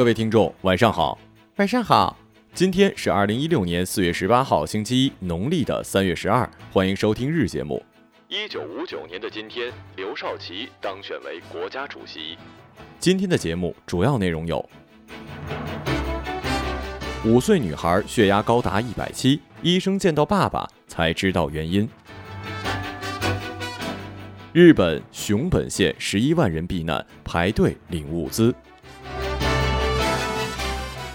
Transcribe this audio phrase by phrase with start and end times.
[0.00, 1.18] 各位听众，晚上好。
[1.56, 2.16] 晚上好，
[2.54, 6.48] 今天是二零一六年四月十八号，星期一，农历的三月十二。
[6.72, 7.84] 欢迎收听日节目。
[8.26, 12.38] 一九五九年的今天，刘少奇当选为国家主席。
[12.98, 14.66] 今天的节目主要内容有：
[17.26, 21.86] 五岁女孩血压高达一百七，医生见到爸爸才知道原因。
[24.54, 28.54] 日本熊本县十一万人避难，排队领物资。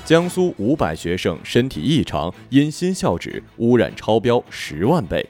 [0.06, 5.28] 江苏五百学生身体异常，因新校址污染超标十万倍。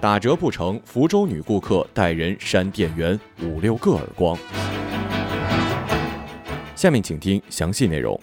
[0.00, 4.38] 打折不成，福州女顾客带人扇店员五六个耳光。
[6.76, 8.16] 下面请听详细内容。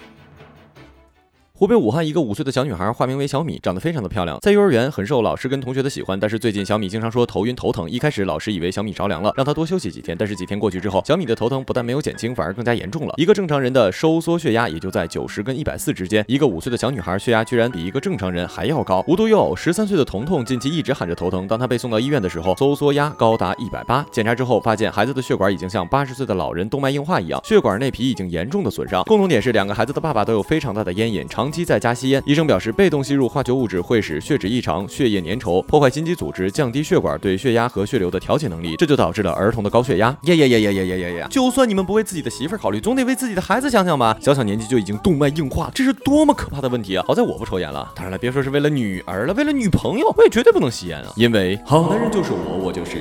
[1.60, 6.18] 湖北武汉一个五岁的小女孩，化名为小米，长得非常的漂亮，在幼儿园很受老师跟同学的喜欢。
[6.18, 10.16] 但是最近小米经常说头晕头疼，一开始老师以为小米着凉了，让她多休息几天。
[10.18, 13.14] 但是几天过去之后，小米的头疼不但没有减轻，反而更加严重了。
[13.18, 19.04] 一个正常人的收缩血压也就在九十跟一百四之间，一个五岁的小女孩血压居然比一个正常人还要高。
[19.06, 24.06] 无独有偶，十三岁的彤彤近期一直喊着头疼，当她被送到医院的时候，收缩压高达一百八。
[24.14, 29.04] 检查之后发现孩子的血管已经像八十岁的老人动脉硬化一样，血管内皮已经严重的损伤。
[29.04, 32.22] 共同点是两个孩子的爸爸都有非常大的烟瘾，长长期在家吸烟。
[32.28, 40.16] 医生表示，被动吸入化学物质会使血脂异常、血液粘稠，破坏心肌组织，降低血管对血压和血流的调节能力，这就导致了儿童的高血压。
[40.26, 41.28] 呀呀呀呀呀呀呀呀！
[41.32, 44.16] 就算你们不为自己的媳妇儿考虑，总得为自己的孩子想想吧。
[44.22, 47.04] 小小年纪就已经动脉硬化，这是多么可怕的问题啊！
[47.08, 51.12] 好在我不抽烟了，当然了，别说是为了女儿了，为了女朋友，我也绝对不能吸烟啊！
[51.16, 53.00] 因为好男人就是我，我就是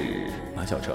[0.56, 0.94] 马小成。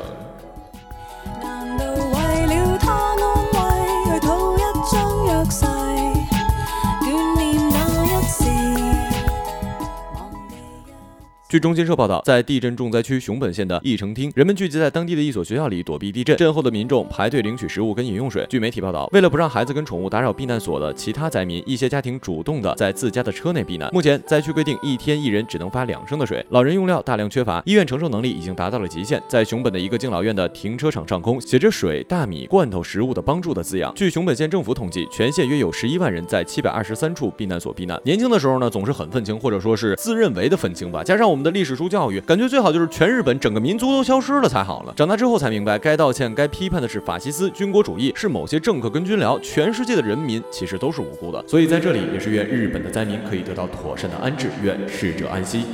[11.53, 16.35] 据中新社报道，在地震重灾区熊本县的義城町，人们聚集在当地的一所学校里躲避地震。
[16.35, 18.43] 震后的民众排队领取食物跟饮用水。
[18.49, 23.87] 据媒体报道，为了不让孩子跟宠物打扰避难所的其他灾民，一些家庭主动的在自家的车内避难。
[23.93, 29.21] 目前灾区规定一天一人只能发两升的水，老人用料大量缺乏，医院承受能力已经达到了极限。
[29.27, 33.93] 在熊本的一个敬老院的停车场上空，写着水、大米、罐头食物的帮助的字样。
[33.95, 38.01] 据熊本县政府统计，全县约有十一万人在七百二十三处避难所避难。
[38.03, 41.03] 年轻的时候呢，总是很愤青，或者说是自认为的愤青吧。
[41.03, 44.93] 加上我们的历史书教育，感觉最好就是全日本整个民族都消失了才好了。
[44.95, 51.43] 长大之后才明白，该道歉、该批判的是法西斯、军国主义，是某些政客跟军僚，全世界的人民其实都是无辜的。
[51.47, 55.65] 所以在这里也是愿日本的灾民可以得到妥善的安置，愿逝者安息。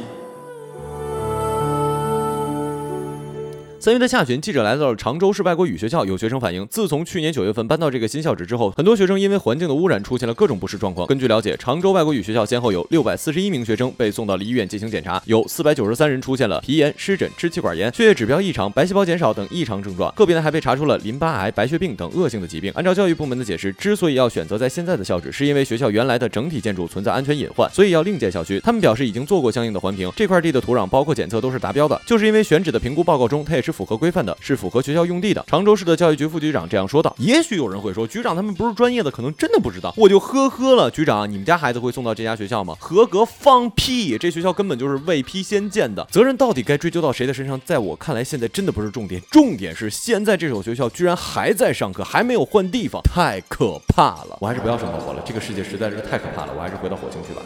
[3.81, 11.07] 三月的下旬，记者来到了常州市外国语学校，有学生反映，自从去年九月份搬到这个新校址之后，很多学生因为环境的污染出现了各种不适状况。
[11.07, 22.69] 根据了解，常州外国语学校先后有六百四十一名学生被送到了医院进行检查，有四百九十三人出现了皮炎、湿疹、支气管炎、血液指标异常、白细胞减少等异常症状，个别呢还被查出了淋巴癌、白血病等恶性的疾病。
[22.75, 28.59] 按照教育部门的解释，之所以要选择在现在的校址，是因为学校原来的整体建筑存在安全隐患，所以要另建校区。
[28.59, 34.35] 他们表示已经做过相应的环评，这块地的土壤包括检测都是达标的，就是因为选址的评估报告中，它也是是符合规范的。
[34.41, 35.45] 是符合学校用地的。
[35.47, 37.15] 常州市的教育局副局长这样说道。
[37.19, 39.93] 也许有人会说，局长他们不是专业的，可能真的不知道。
[39.95, 42.75] 我就呵呵了，局长，你们家孩子会送到这家学校吗？
[42.79, 44.17] 合格放屁！
[44.17, 47.61] 这学校根本就是未批先建的，责任到底该追究到谁的身上？
[47.63, 54.37] 在我看来，现在真的不是重点，重点是现在这所学校居然还在上课，还没有换地方，太可怕了！
[54.41, 57.41] 我还是不要生活了，这个世界实在是太可怕了，我还是回到火星去吧。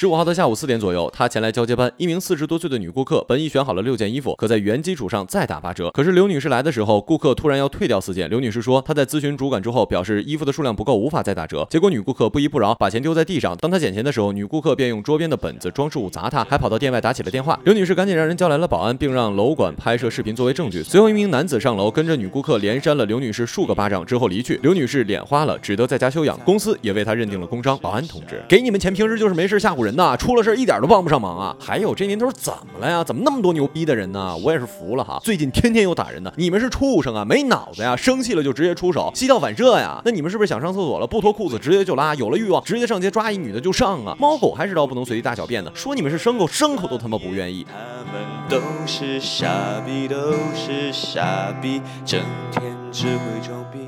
[0.00, 1.92] 十五号的下午四点左右，他前来交接班。
[1.98, 5.90] 一名四十多岁的女顾客本已选好了六件衣服，可在原基础上再打八折。
[5.90, 8.26] 可是刘女士来的时候，顾客突然要退掉四件。
[8.30, 11.66] 刘女士说，她在咨询主管之后，表示衣服的数量不够，无法再打折。
[11.68, 13.54] 结果女顾客不依不饶，把钱丢在地上。
[13.58, 17.60] 当她捡钱的时候，女顾客便用桌边的本子、装饰物砸她，还跑到店外打起了电话。
[17.66, 20.82] 刘女士赶紧让人叫来了保安，并让楼管拍摄视频作为证据。
[20.82, 24.58] 随后一名男子上楼，跟着女顾客连扇了刘女士数个巴掌之后离去。
[24.62, 26.40] 刘女士脸花了，只得在家休养。
[26.40, 27.78] 公司也为她认定了工伤。
[27.82, 29.89] 保安同志，给你们钱，平时就是没事吓唬人。
[29.90, 31.56] 人呐，出了事一点都帮不上忙啊！
[31.58, 33.02] 还有这年头怎么了呀？
[33.02, 34.36] 怎么那么多牛逼的人呢？
[34.36, 35.20] 我也是服了哈！
[35.24, 37.96] 最近天天有打人的，你们是畜生啊，没脑子呀！
[37.96, 40.00] 生气了就直接出手，膝跳反射呀！
[40.04, 42.14] 那你们是不是想上厕所了，不脱裤子直接就拉？
[42.14, 44.16] 有了欲望直接上街抓一女的就上啊！
[44.20, 47.66] 猫狗还知道不能随地大小便呢，说你们是牲口，牲口都他妈不愿意。
[47.68, 49.48] 他们都是傻
[49.84, 52.20] 逼，都是傻逼，整
[52.52, 52.62] 天
[52.92, 53.80] 只会装逼。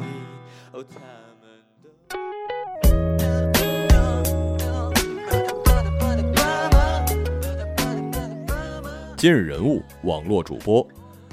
[9.22, 10.84] 今日人物：网络主播。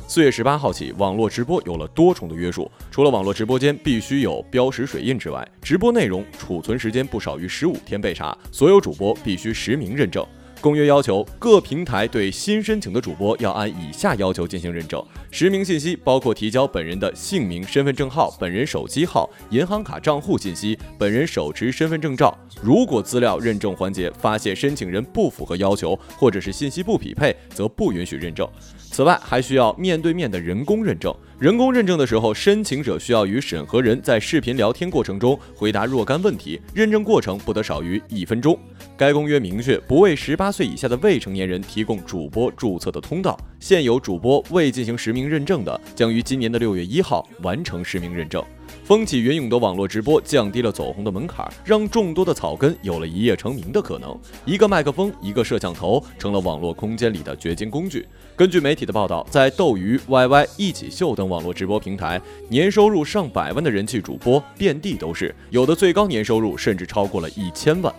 [0.08, 10.24] 四月十八号起，网络直播有了多重的约束，除了网络直播间必须有标识水印之外，直播内容储存时间不少于十五天被查，所有主播必须实名认证。
[10.62, 22.38] 公约要求，各平台对新申请的主播要按以下要求进行认证：实名信息包括提交本人的姓名、身份证号、本人手机号、银行卡账户信息、本人手持身份证照。
[22.62, 28.48] 如果资料认证环节发现申请人不符合要求，或者是信息不匹配，则不允许认证。
[28.92, 31.16] 此外，还需要面对面的人工认证。
[31.40, 38.60] 人工认证的时候，申请者需要与审核人在视频聊天过程中回答若干问题，认证过程不得少于一分钟。
[38.98, 43.40] 该公约明确，不为十八岁以下的未成年人提供主播注册的通道。
[43.58, 48.44] 现有主播未进行实名认证的，将于今年的六月一号完成实名认证。
[48.90, 54.20] 风起云涌的网络直播降低了走红的门槛，让众多的草根有了一夜成名的可能。
[54.46, 58.04] 一个麦克风，一个摄像头，成了网络空间里的掘金工具。
[58.36, 62.20] 根据媒体的报道，在斗鱼、YY、一起秀等网络直播平台，
[62.50, 67.94] 年收入上百万的人气主播遍地都是，有的最高年收入甚至超过了一千万，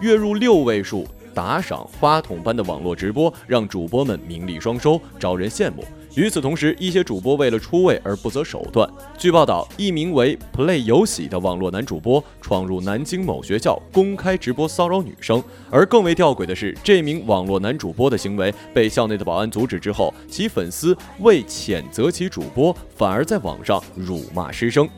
[0.00, 1.06] 月入六位数。
[1.32, 5.84] 打赏花筒般的网络直播，让主播们名利双收，招人羡慕。
[6.16, 8.88] 与此同时，一些主播为了出位而不择手段。
[9.18, 15.44] 据报道，一名为 Play 有喜的网络男主播闯入南京某学校，公开直播骚扰女生。
[15.70, 24.88] 而更为吊诡的是，这名网络男主播的行为被校内的保安阻止之后，其粉丝为谴责其主播，反而在网上辱骂师生。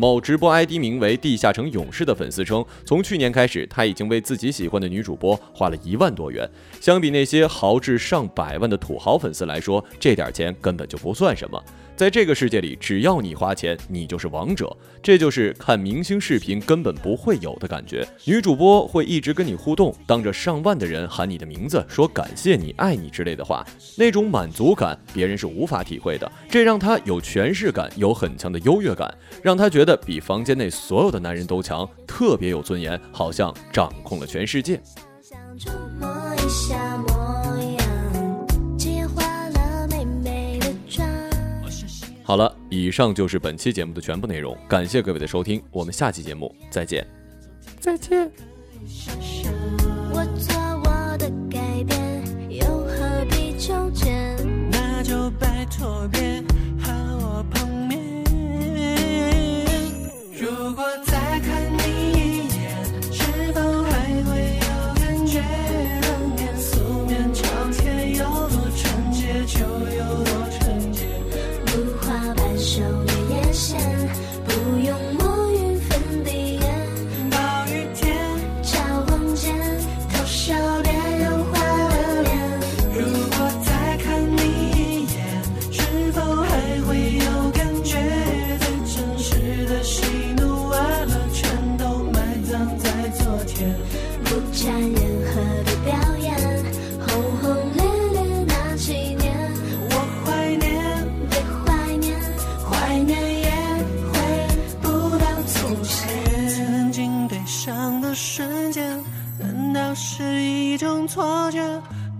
[0.00, 6.50] 某直播 ID 名为“地下城勇士”的粉丝称，从去年开始，他已经为自己喜欢的女主播花了一万多元。
[6.80, 11.62] 相比那些豪掷上百万的土豪粉丝来说，这点钱根本就不算什么。
[11.94, 14.74] 在这个世界里，只要你花钱，你就是王者。
[15.02, 18.06] 这就是看明星视频根本不会有的感觉。
[18.24, 23.66] 女主播会一直跟你互动，当着上万的人喊你的名字，说感谢你、爱你之类的话，
[23.98, 26.30] 那种满足感，别人是无法体会的。
[26.48, 34.80] 这让她有权势感，有很强的优越感，让她觉得比房间内所有的男人都强，特别有尊严，好像掌控了全世界。
[35.22, 35.70] 想触
[36.00, 38.46] 摸一下模样，
[38.78, 41.08] 今夜化了美美的妆。
[42.24, 47.06] 好了，以上就是本期节目的全部内容，感谢各位的收听，我们下期节目再见。
[47.78, 48.30] 再见。
[50.12, 54.36] 我做我的改变，又何必纠结？
[54.70, 56.42] 那就拜托别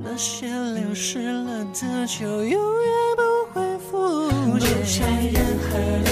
[0.03, 4.69] 那些流失了的，就永远不会复不见。
[4.87, 4.99] 沾
[5.31, 5.69] 任何
[6.05, 6.10] 的